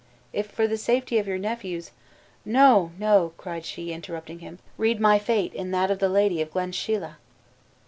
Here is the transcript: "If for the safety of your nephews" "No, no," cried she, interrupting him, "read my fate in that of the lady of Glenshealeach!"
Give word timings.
"If 0.33 0.49
for 0.49 0.67
the 0.67 0.79
safety 0.79 1.19
of 1.19 1.27
your 1.27 1.37
nephews" 1.37 1.91
"No, 2.59 2.91
no," 2.97 3.33
cried 3.37 3.65
she, 3.65 3.93
interrupting 3.93 4.39
him, 4.39 4.57
"read 4.75 4.99
my 4.99 5.19
fate 5.19 5.53
in 5.53 5.69
that 5.69 5.91
of 5.91 5.99
the 5.99 6.09
lady 6.09 6.41
of 6.41 6.49
Glenshealeach!" 6.51 7.17